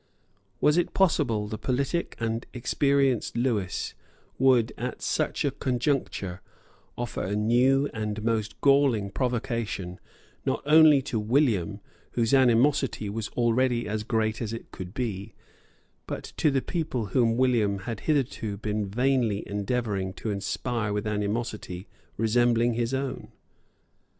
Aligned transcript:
Was 0.59 0.77
it 0.77 0.95
possible 0.95 1.47
the 1.47 1.59
politic 1.59 2.15
and 2.19 2.47
experienced 2.55 3.37
Lewis 3.37 3.93
would 4.39 4.73
at 4.75 5.03
such 5.03 5.45
a 5.45 5.51
conjuncture 5.51 6.41
offer 6.97 7.21
a 7.21 7.35
new 7.35 7.87
and 7.93 8.23
most 8.23 8.59
galling 8.61 9.11
provocation, 9.11 9.99
not 10.43 10.63
only 10.65 11.03
to 11.03 11.19
William, 11.19 11.81
whose 12.13 12.33
animosity 12.33 13.11
was 13.11 13.29
already 13.37 13.87
as 13.87 14.01
great 14.01 14.41
as 14.41 14.53
it 14.53 14.71
could 14.71 14.95
be, 14.95 15.35
but 16.07 16.33
to 16.37 16.49
the 16.49 16.63
people 16.63 17.05
whom 17.13 17.37
William 17.37 17.77
had 17.81 17.99
hitherto 18.09 18.57
been 18.57 18.87
vainly 18.87 19.47
endeavouring 19.47 20.13
to 20.13 20.31
inspire 20.31 20.91
with 20.91 21.05
animosity 21.05 21.87
resembling 22.17 22.73
his 22.73 22.91
own? 22.91 23.31